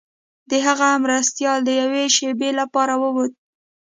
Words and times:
د 0.49 0.51
هغه 0.65 0.89
مرستیال 1.03 1.59
د 1.65 1.69
یوې 1.81 2.03
شیبې 2.15 2.49
لپاره 2.59 2.93
ووت. 3.03 3.33